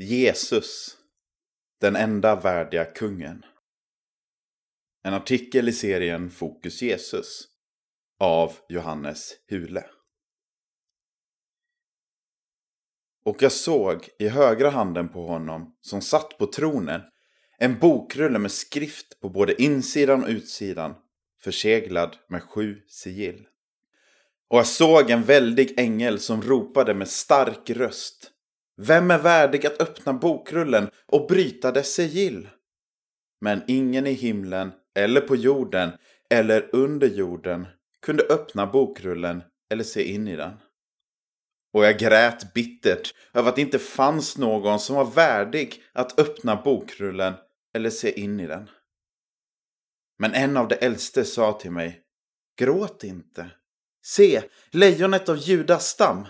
Jesus, 0.00 0.96
den 1.80 1.96
enda 1.96 2.36
värdiga 2.36 2.84
kungen. 2.84 3.44
En 5.04 5.14
artikel 5.14 5.68
i 5.68 5.72
serien 5.72 6.30
Fokus 6.30 6.82
Jesus 6.82 7.48
av 8.20 8.52
Johannes 8.68 9.34
Hule. 9.48 9.86
Och 13.24 13.42
jag 13.42 13.52
såg 13.52 14.08
i 14.18 14.28
högra 14.28 14.70
handen 14.70 15.08
på 15.08 15.26
honom 15.26 15.76
som 15.80 16.00
satt 16.00 16.38
på 16.38 16.46
tronen 16.46 17.00
en 17.58 17.78
bokrulle 17.78 18.38
med 18.38 18.52
skrift 18.52 19.20
på 19.20 19.28
både 19.28 19.62
insidan 19.62 20.22
och 20.24 20.30
utsidan 20.30 20.94
förseglad 21.42 22.16
med 22.28 22.42
sju 22.42 22.82
sigill. 22.86 23.46
Och 24.48 24.58
jag 24.58 24.66
såg 24.66 25.10
en 25.10 25.22
väldig 25.22 25.80
ängel 25.80 26.20
som 26.20 26.42
ropade 26.42 26.94
med 26.94 27.08
stark 27.08 27.70
röst 27.70 28.32
vem 28.78 29.10
är 29.10 29.18
värdig 29.18 29.66
att 29.66 29.80
öppna 29.80 30.12
bokrullen 30.12 30.90
och 31.06 31.26
bryta 31.26 31.72
dess 31.72 31.94
sigill? 31.94 32.48
Men 33.40 33.62
ingen 33.66 34.06
i 34.06 34.12
himlen 34.12 34.72
eller 34.94 35.20
på 35.20 35.36
jorden 35.36 35.90
eller 36.30 36.70
under 36.72 37.08
jorden 37.08 37.66
kunde 38.02 38.22
öppna 38.22 38.66
bokrullen 38.66 39.42
eller 39.72 39.84
se 39.84 40.02
in 40.02 40.28
i 40.28 40.36
den. 40.36 40.52
Och 41.72 41.84
jag 41.84 41.98
grät 41.98 42.54
bittert 42.54 43.14
över 43.34 43.48
att 43.48 43.56
det 43.56 43.62
inte 43.62 43.78
fanns 43.78 44.38
någon 44.38 44.80
som 44.80 44.96
var 44.96 45.04
värdig 45.04 45.82
att 45.92 46.20
öppna 46.20 46.56
bokrullen 46.56 47.34
eller 47.74 47.90
se 47.90 48.20
in 48.20 48.40
i 48.40 48.46
den. 48.46 48.70
Men 50.18 50.34
en 50.34 50.56
av 50.56 50.68
de 50.68 50.74
äldste 50.74 51.24
sa 51.24 51.52
till 51.52 51.70
mig 51.70 52.02
Gråt 52.58 53.04
inte. 53.04 53.50
Se, 54.04 54.42
lejonet 54.70 55.28
av 55.28 55.36
Judas 55.36 55.86
stam 55.86 56.26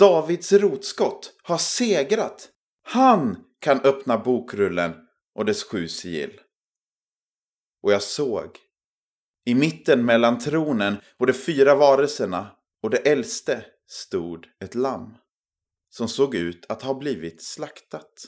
Davids 0.00 0.52
rotskott 0.52 1.34
har 1.42 1.58
segrat. 1.58 2.48
Han 2.82 3.44
kan 3.58 3.80
öppna 3.80 4.18
bokrullen 4.18 4.94
och 5.34 5.44
dess 5.44 5.64
sju 5.64 5.88
sigill. 5.88 6.40
Och 7.82 7.92
jag 7.92 8.02
såg, 8.02 8.58
i 9.44 9.54
mitten 9.54 10.04
mellan 10.04 10.38
tronen 10.38 10.96
och 11.18 11.26
de 11.26 11.32
fyra 11.32 11.74
varelserna 11.74 12.50
och 12.82 12.90
det 12.90 12.96
äldste 12.96 13.64
stod 13.86 14.46
ett 14.64 14.74
lamm 14.74 15.14
som 15.90 16.08
såg 16.08 16.34
ut 16.34 16.66
att 16.68 16.82
ha 16.82 16.94
blivit 16.94 17.42
slaktat. 17.42 18.26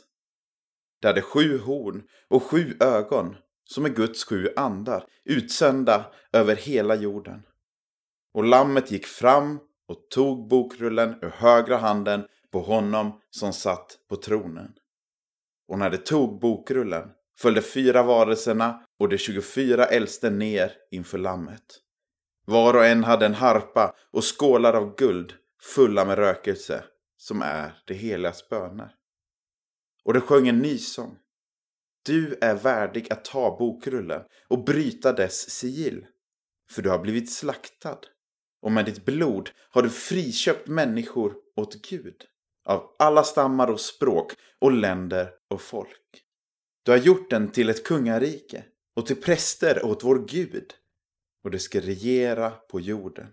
Det 1.00 1.06
hade 1.06 1.22
sju 1.22 1.58
horn 1.58 2.02
och 2.28 2.42
sju 2.42 2.76
ögon 2.80 3.36
som 3.64 3.84
är 3.84 3.90
Guds 3.90 4.24
sju 4.24 4.48
andar 4.56 5.06
utsända 5.24 6.12
över 6.32 6.56
hela 6.56 6.94
jorden. 6.94 7.42
Och 8.34 8.44
lammet 8.44 8.90
gick 8.90 9.06
fram 9.06 9.60
och 9.92 10.08
tog 10.08 10.48
bokrullen 10.48 11.14
ur 11.22 11.28
högra 11.28 11.76
handen 11.76 12.24
på 12.50 12.60
honom 12.60 13.20
som 13.30 13.52
satt 13.52 13.98
på 14.08 14.16
tronen. 14.16 14.72
Och 15.68 15.78
när 15.78 15.90
de 15.90 15.98
tog 15.98 16.40
bokrullen 16.40 17.08
följde 17.38 17.62
fyra 17.62 18.02
varelserna 18.02 18.84
och 18.98 19.08
de 19.08 19.18
24 19.18 19.86
äldste 19.86 20.30
ner 20.30 20.72
inför 20.90 21.18
lammet. 21.18 21.64
Var 22.46 22.74
och 22.74 22.86
en 22.86 23.04
hade 23.04 23.26
en 23.26 23.34
harpa 23.34 23.94
och 24.12 24.38
skålar 24.38 24.74
av 24.74 24.96
guld 24.96 25.34
fulla 25.74 26.04
med 26.04 26.18
rökelse 26.18 26.84
som 27.16 27.42
är 27.42 27.82
det 27.86 27.94
heligas 27.94 28.48
böner. 28.48 28.94
Och 30.04 30.14
de 30.14 30.20
sjöng 30.20 30.48
en 30.48 30.58
ny 30.58 30.78
sång. 30.78 31.18
Du 32.04 32.38
är 32.40 32.54
värdig 32.54 33.12
att 33.12 33.24
ta 33.24 33.56
bokrullen 33.58 34.22
och 34.48 34.64
bryta 34.64 35.12
dess 35.12 35.50
sigill, 35.50 36.06
för 36.70 36.82
du 36.82 36.90
har 36.90 36.98
blivit 36.98 37.32
slaktad 37.32 37.98
och 38.62 38.72
med 38.72 38.84
ditt 38.84 39.04
blod 39.04 39.50
har 39.70 39.82
du 39.82 39.90
friköpt 39.90 40.68
människor 40.68 41.34
åt 41.56 41.82
Gud 41.82 42.24
av 42.64 42.94
alla 42.98 43.24
stammar 43.24 43.70
och 43.70 43.80
språk 43.80 44.32
och 44.58 44.72
länder 44.72 45.30
och 45.50 45.60
folk. 45.60 46.24
Du 46.82 46.90
har 46.90 46.98
gjort 46.98 47.30
den 47.30 47.48
till 47.48 47.70
ett 47.70 47.84
kungarike 47.84 48.64
och 48.96 49.06
till 49.06 49.16
präster 49.16 49.86
åt 49.86 50.04
vår 50.04 50.26
Gud 50.28 50.74
och 51.44 51.50
det 51.50 51.58
ska 51.58 51.80
regera 51.80 52.50
på 52.50 52.80
jorden. 52.80 53.26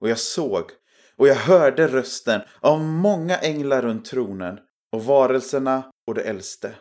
Och 0.00 0.08
jag 0.08 0.18
såg 0.18 0.70
och 1.16 1.28
jag 1.28 1.34
hörde 1.34 1.88
rösten 1.88 2.40
av 2.60 2.80
många 2.80 3.38
änglar 3.38 3.82
runt 3.82 4.04
tronen 4.04 4.58
och 4.92 5.04
varelserna 5.04 5.90
och 6.06 6.14
det 6.14 6.22
äldste. 6.22 6.74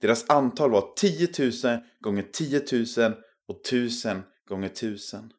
Deras 0.00 0.30
antal 0.30 0.70
var 0.70 0.92
10 0.96 1.28
000 1.64 1.80
gånger 2.00 2.22
10 2.22 2.62
000 3.08 3.14
och 3.48 3.64
tusen 3.64 4.22
gånger 4.48 4.68
tusen. 4.68 5.32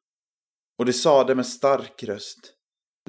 Och 0.77 0.85
de 0.85 0.93
sade 0.93 1.35
med 1.35 1.47
stark 1.47 2.03
röst. 2.03 2.51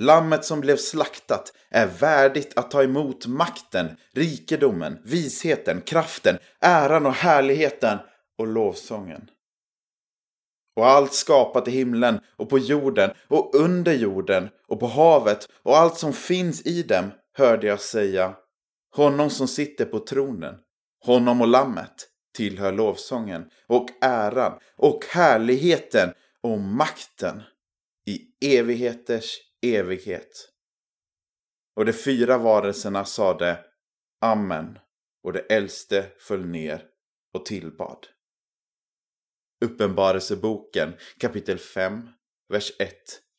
Lammet 0.00 0.44
som 0.44 0.60
blev 0.60 0.76
slaktat 0.76 1.52
är 1.70 1.86
värdigt 1.86 2.58
att 2.58 2.70
ta 2.70 2.82
emot 2.82 3.26
makten, 3.26 3.96
rikedomen, 4.12 4.98
visheten, 5.04 5.80
kraften, 5.80 6.38
äran 6.60 7.06
och 7.06 7.12
härligheten 7.12 7.98
och 8.38 8.46
lovsången. 8.46 9.30
Och 10.76 10.86
allt 10.86 11.12
skapat 11.12 11.68
i 11.68 11.70
himlen 11.70 12.20
och 12.36 12.48
på 12.48 12.58
jorden 12.58 13.10
och 13.28 13.54
under 13.54 13.92
jorden 13.92 14.48
och 14.68 14.80
på 14.80 14.86
havet 14.86 15.48
och 15.62 15.76
allt 15.76 15.98
som 15.98 16.12
finns 16.12 16.66
i 16.66 16.82
dem 16.82 17.10
hörde 17.32 17.66
jag 17.66 17.80
säga 17.80 18.34
Honom 18.96 19.30
som 19.30 19.48
sitter 19.48 19.84
på 19.84 19.98
tronen, 19.98 20.54
honom 21.04 21.40
och 21.40 21.48
lammet 21.48 22.08
tillhör 22.36 22.72
lovsången 22.72 23.44
och 23.66 23.88
äran 24.00 24.58
och 24.76 25.04
härligheten 25.10 26.12
och 26.42 26.58
makten 26.58 27.42
i 28.06 28.20
evigheters 28.40 29.38
evighet. 29.62 30.48
Och 31.76 31.84
de 31.84 31.92
fyra 31.92 32.38
varelserna 32.38 33.04
sade 33.04 33.64
Amen 34.20 34.78
och 35.22 35.32
det 35.32 35.40
äldste 35.40 36.06
föll 36.18 36.46
ner 36.46 36.84
och 37.34 37.46
tillbad. 37.46 38.06
Uppenbarelseboken 39.64 40.94
kapitel 41.18 41.58
5, 41.58 42.08
vers 42.48 42.72
1 42.78 42.94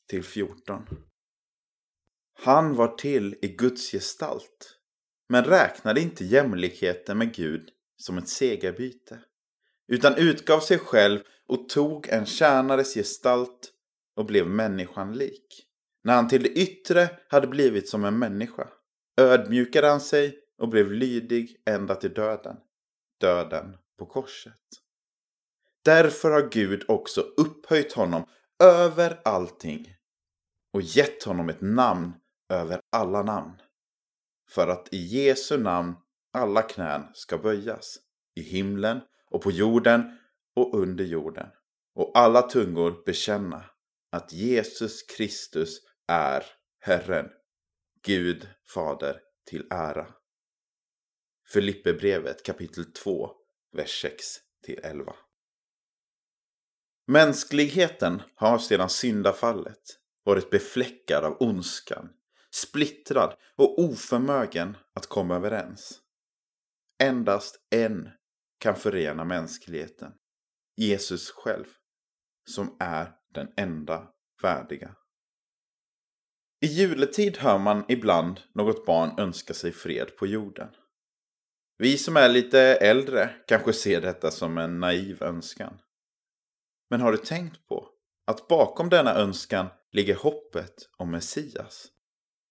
till 0.10 0.24
14. 0.24 0.88
Han 2.34 2.76
var 2.76 2.88
till 2.88 3.36
i 3.42 3.48
Guds 3.48 3.92
gestalt, 3.92 4.80
men 5.30 5.44
räknade 5.44 6.02
inte 6.02 6.26
jämlikheten 6.26 7.18
med 7.18 7.34
Gud 7.34 7.70
som 7.98 8.18
ett 8.18 8.30
segerbyte, 8.30 9.20
utan 9.88 10.16
utgav 10.16 10.60
sig 10.60 10.80
själv 10.80 11.20
och 11.48 11.70
tog 11.70 12.08
en 12.08 12.26
tjänares 12.26 12.94
gestalt 12.94 13.74
och 14.18 14.26
blev 14.26 14.48
människan 14.48 15.14
lik. 15.14 15.64
När 16.04 16.16
han 16.16 16.28
till 16.28 16.44
det 16.44 16.50
yttre 16.50 17.10
hade 17.30 17.48
blivit 17.48 17.90
som 17.90 18.06
en 18.06 18.20
människa 18.20 18.68
ödmjukade 19.22 19.88
han 19.88 20.02
sig 20.02 20.40
och 20.58 20.70
blev 20.70 20.92
lydig 20.92 21.56
ända 21.66 21.96
till 21.96 22.14
döden. 22.14 22.58
Döden 23.22 23.78
på 24.00 24.06
korset. 24.06 24.54
Därför 25.86 26.32
har 26.32 26.50
Gud 26.50 26.84
också 26.88 27.22
upphöjt 27.22 27.94
honom 27.94 28.26
över 28.64 29.22
allting 29.26 29.96
och 30.74 30.82
gett 30.82 31.24
honom 31.24 31.50
ett 31.50 31.62
namn 31.62 32.14
över 32.50 32.80
alla 32.92 33.24
namn. 33.24 33.62
För 34.50 34.68
att 34.68 34.94
i 34.94 34.98
Jesu 34.98 35.58
namn 35.58 35.96
alla 36.34 36.62
knän 36.62 37.08
ska 37.14 37.38
böjas 37.38 37.98
i 38.36 38.42
himlen 38.42 39.02
och 39.32 39.42
på 39.42 39.52
jorden 39.52 40.18
och 40.56 40.80
under 40.80 41.04
jorden 41.04 41.48
och 41.96 42.12
alla 42.16 42.42
tungor 42.42 43.04
bekänna 43.06 43.64
att 44.12 44.34
Jesus 44.34 45.04
Kristus 45.04 45.80
är 46.08 46.46
Herren, 46.80 47.30
Gud 48.04 48.50
Fader 48.74 49.22
till 49.46 49.68
ära. 49.70 50.14
Filipperbrevet 51.54 52.46
kapitel 52.46 52.94
2, 52.94 53.32
vers 53.72 54.02
6 54.02 54.26
11. 54.84 55.16
Mänskligheten 57.08 58.22
har 58.36 58.58
sedan 58.60 58.90
syndafallet 58.90 60.00
varit 60.24 60.50
befläckad 60.50 61.24
av 61.26 61.38
ondskan, 61.40 62.10
splittrad 62.52 63.38
och 63.56 63.80
oförmögen 63.80 64.78
att 64.94 65.08
komma 65.08 65.36
överens. 65.36 66.02
Endast 67.04 67.60
en 67.70 68.10
kan 68.60 68.76
förena 68.76 69.26
mänskligheten, 69.26 70.14
Jesus 70.76 71.32
själv, 71.32 71.66
som 72.50 72.78
är 72.80 73.16
den 73.38 73.52
enda 73.56 74.08
värdiga. 74.42 74.96
I 76.62 76.68
juletid 76.68 77.38
hör 77.38 77.58
man 77.58 77.86
ibland 77.88 78.40
något 78.54 78.86
barn 78.86 79.20
önska 79.20 79.54
sig 79.54 79.72
fred 79.72 80.18
på 80.18 80.28
jorden. 80.28 80.70
Vi 81.78 81.98
som 81.98 82.18
är 82.18 82.30
lite 82.30 82.60
äldre 82.62 83.30
kanske 83.48 83.74
ser 83.74 84.02
detta 84.02 84.32
som 84.32 84.58
en 84.58 84.80
naiv 84.80 85.24
önskan. 85.24 85.82
Men 86.90 87.02
har 87.02 87.12
du 87.12 87.18
tänkt 87.18 87.68
på 87.68 87.90
att 88.26 88.48
bakom 88.48 88.90
denna 88.90 89.16
önskan 89.16 89.68
ligger 89.92 90.16
hoppet 90.16 90.90
om 90.98 91.12
Messias? 91.12 91.88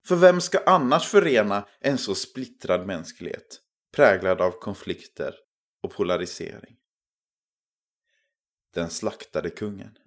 För 0.07 0.17
vem 0.17 0.41
ska 0.41 0.59
annars 0.59 1.09
förena 1.09 1.69
en 1.81 1.99
så 1.99 2.15
splittrad 2.15 2.87
mänsklighet, 2.87 3.61
präglad 3.93 4.41
av 4.41 4.51
konflikter 4.51 5.35
och 5.83 5.93
polarisering? 5.93 6.77
Den 8.75 8.91
slaktade 8.91 9.51
kungen. 9.51 9.99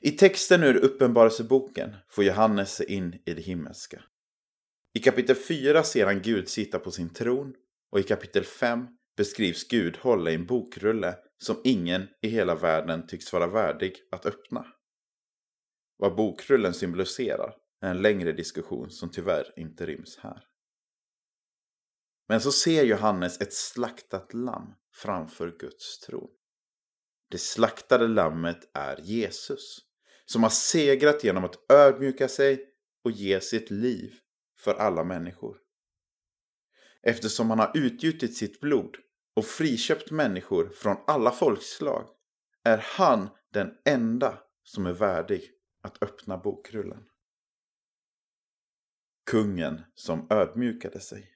I 0.00 0.10
texten 0.10 0.62
ur 0.62 0.76
Uppenbarelseboken 0.76 1.96
får 2.08 2.24
Johannes 2.24 2.74
se 2.74 2.92
in 2.92 3.22
i 3.26 3.34
det 3.34 3.42
himmelska. 3.42 4.02
I 4.94 4.98
kapitel 4.98 5.36
4 5.36 5.82
ser 5.82 6.06
han 6.06 6.22
Gud 6.22 6.48
sitta 6.48 6.78
på 6.78 6.90
sin 6.90 7.12
tron 7.12 7.54
och 7.90 8.00
i 8.00 8.02
kapitel 8.02 8.44
5 8.44 8.86
beskrivs 9.16 9.68
Gud 9.68 9.96
hålla 9.96 10.30
i 10.30 10.34
en 10.34 10.46
bokrulle 10.46 11.16
som 11.38 11.60
ingen 11.64 12.08
i 12.22 12.28
hela 12.28 12.54
världen 12.54 13.06
tycks 13.06 13.32
vara 13.32 13.46
värdig 13.46 13.96
att 14.10 14.26
öppna. 14.26 14.66
Vad 15.96 16.16
bokrullen 16.16 16.74
symboliserar 16.74 17.54
är 17.80 17.90
en 17.90 18.02
längre 18.02 18.32
diskussion 18.32 18.90
som 18.90 19.10
tyvärr 19.10 19.52
inte 19.56 19.86
ryms 19.86 20.18
här. 20.18 20.44
Men 22.28 22.40
så 22.40 22.52
ser 22.52 22.84
Johannes 22.84 23.40
ett 23.40 23.52
slaktat 23.52 24.34
lamm 24.34 24.74
framför 24.94 25.56
Guds 25.58 26.00
tron. 26.00 26.30
Det 27.30 27.38
slaktade 27.38 28.08
lammet 28.08 28.70
är 28.74 29.00
Jesus, 29.02 29.87
som 30.30 30.42
har 30.42 30.50
segrat 30.50 31.24
genom 31.24 31.44
att 31.44 31.70
ödmjuka 31.72 32.28
sig 32.28 32.64
och 33.04 33.10
ge 33.10 33.40
sitt 33.40 33.70
liv 33.70 34.14
för 34.58 34.74
alla 34.74 35.04
människor. 35.04 35.56
Eftersom 37.02 37.50
han 37.50 37.58
har 37.58 37.72
utgjutit 37.74 38.36
sitt 38.36 38.60
blod 38.60 38.96
och 39.36 39.44
friköpt 39.44 40.10
människor 40.10 40.68
från 40.68 40.96
alla 41.06 41.30
folkslag 41.30 42.08
är 42.64 42.78
han 42.84 43.28
den 43.52 43.74
enda 43.84 44.38
som 44.62 44.86
är 44.86 44.92
värdig 44.92 45.50
att 45.82 46.02
öppna 46.02 46.38
bokrullen. 46.38 47.04
Kungen 49.30 49.80
som 49.94 50.26
ödmjukade 50.30 51.00
sig. 51.00 51.30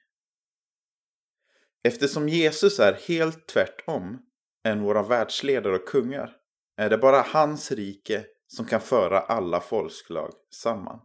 Eftersom 1.83 2.29
Jesus 2.29 2.79
är 2.79 2.93
helt 2.93 3.47
tvärtom 3.47 4.25
än 4.63 4.81
våra 4.81 5.03
världsledare 5.03 5.75
och 5.75 5.87
kungar 5.87 6.35
är 6.77 6.89
det 6.89 6.97
bara 6.97 7.21
hans 7.21 7.71
rike 7.71 8.25
som 8.55 8.65
kan 8.65 8.81
föra 8.81 9.19
alla 9.19 9.59
folkslag 9.59 10.33
samman. 10.51 10.99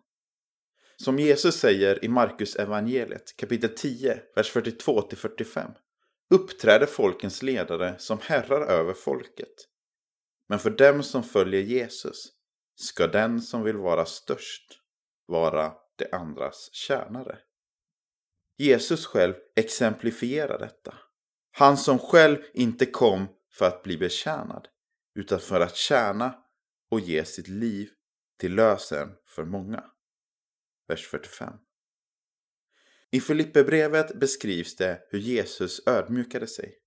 Som 0.97 1.19
Jesus 1.19 1.55
säger 1.57 2.05
i 2.05 2.09
Markus 2.09 2.57
evangeliet 2.57 3.37
kapitel 3.37 3.71
10, 3.77 4.23
vers 4.35 4.53
42-45 4.53 5.75
uppträder 6.31 6.87
folkens 6.87 7.43
ledare 7.43 7.95
som 7.99 8.19
herrar 8.23 8.67
över 8.67 8.95
folket. 8.95 9.55
Men 10.49 10.59
för 10.59 10.71
dem 10.71 11.03
som 11.03 11.23
följer 11.23 11.61
Jesus 11.61 12.29
ska 12.75 13.07
den 13.07 13.41
som 13.41 13.63
vill 13.63 13.77
vara 13.77 14.07
störst 14.07 14.81
vara 15.27 15.73
de 15.97 16.09
andras 16.13 16.69
tjänare. 16.73 17.39
Jesus 18.59 19.07
själv 19.07 19.35
exemplifierar 19.57 20.59
detta. 20.59 20.95
Han 21.53 21.77
som 21.77 21.99
själv 21.99 22.39
inte 22.55 22.87
kom 22.87 23.27
för 23.53 23.67
att 23.67 23.83
bli 23.83 23.97
betjänad 23.97 24.69
utan 25.15 25.41
för 25.41 25.61
att 25.61 25.77
tjäna 25.77 26.45
och 26.89 27.01
ge 27.01 27.25
sitt 27.25 27.49
liv 27.49 27.91
till 28.39 28.55
lösen 28.55 29.17
för 29.25 29.45
många. 29.45 29.85
Vers 30.87 31.07
45. 31.07 31.55
I 33.11 33.21
Filipperbrevet 33.21 34.21
beskrivs 34.21 34.77
det 34.77 35.07
hur 35.11 35.19
Jesus 35.19 35.87
ödmjukade 35.87 36.47
sig. 36.47 36.79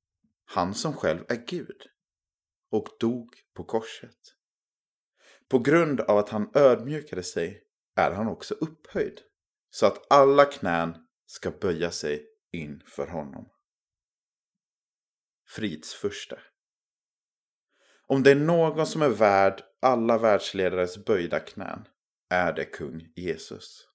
Han 0.46 0.74
som 0.74 0.94
själv 0.94 1.26
är 1.30 1.46
Gud. 1.48 1.88
Och 2.72 2.88
dog 3.00 3.36
på 3.54 3.64
korset. 3.64 4.18
På 5.48 5.60
grund 5.60 6.02
av 6.02 6.18
att 6.18 6.30
han 6.30 6.52
ödmjukade 6.54 7.24
sig 7.24 7.64
är 7.96 8.12
han 8.12 8.28
också 8.28 8.54
upphöjd. 8.54 9.22
Så 9.70 9.86
att 9.86 10.12
alla 10.12 10.46
knän 10.46 11.08
ska 11.26 11.52
böja 11.52 11.92
sig 11.92 12.28
inför 12.52 13.08
honom. 13.08 13.50
Fridsfurste. 15.48 16.40
Om 18.12 18.24
det 18.24 18.32
är 18.32 18.36
någon 18.36 18.86
som 18.88 19.02
är 19.02 19.10
värd 19.10 19.62
alla 19.82 20.18
världsledares 20.18 21.06
böjda 21.06 21.40
knän 21.40 21.88
är 22.30 22.54
det 22.54 22.66
kung 22.66 23.08
Jesus. 23.16 23.88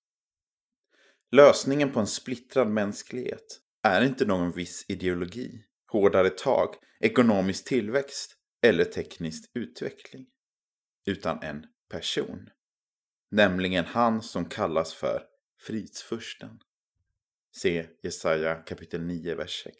Lösningen 1.32 1.92
på 1.92 2.00
en 2.00 2.06
splittrad 2.06 2.68
mänsklighet 2.68 3.60
är 3.82 4.04
inte 4.04 4.24
någon 4.24 4.52
viss 4.52 4.84
ideologi, 4.88 5.64
hårdare 5.92 6.30
tag, 6.30 6.74
ekonomisk 7.00 7.64
tillväxt 7.64 8.36
eller 8.62 8.84
teknisk 8.84 9.50
utveckling. 9.54 10.26
Utan 11.06 11.42
en 11.42 11.66
person. 11.90 12.48
Nämligen 13.30 13.84
han 13.84 14.22
som 14.22 14.44
kallas 14.44 14.94
för 14.94 15.22
fridsfursten. 15.60 16.58
Se 17.56 17.86
Jesaja 18.02 18.54
kapitel 18.54 19.02
9, 19.02 19.34
vers 19.34 19.62
6. 19.64 19.76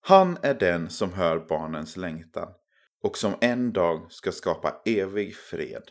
Han 0.00 0.38
är 0.42 0.54
den 0.54 0.90
som 0.90 1.12
hör 1.12 1.38
barnens 1.38 1.96
längtan 1.96 2.52
och 3.06 3.18
som 3.18 3.34
en 3.40 3.72
dag 3.72 4.12
ska 4.12 4.32
skapa 4.32 4.82
evig 4.84 5.36
fred 5.36 5.90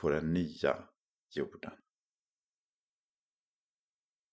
på 0.00 0.08
den 0.10 0.32
nya 0.32 0.76
jorden. 1.30 1.72